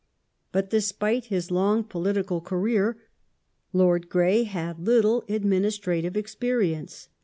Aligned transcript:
But 0.51 0.71
despite 0.71 1.25
his 1.25 1.51
long 1.51 1.83
political 1.83 2.41
career 2.41 2.97
Lord 3.71 4.09
Grey 4.09 4.45
had 4.45 4.79
little 4.79 5.23
administrative 5.29 6.17
experience. 6.17 7.07